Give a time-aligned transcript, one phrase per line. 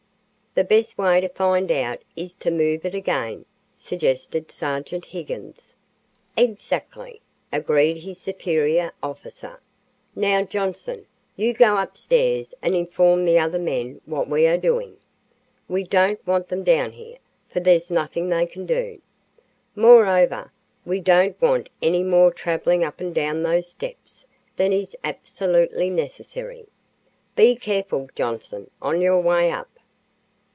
[0.53, 5.75] "The best way to find out is to move it again," suggested Sergeant Higgins.
[6.35, 7.21] "Exactly,"
[7.53, 9.61] agreed his superior officer.
[10.13, 11.05] "Now, Johnson,
[11.37, 14.97] you go upstairs and inform the other men what we are doing.
[15.69, 19.01] We don't want them down here, for there's nothing they can do.
[19.73, 20.51] Moreover,
[20.85, 24.27] we don't want any more traveling up and down those steps
[24.57, 26.65] than is absolutely necessary.
[27.37, 29.69] Be careful, Johnson, on your way up."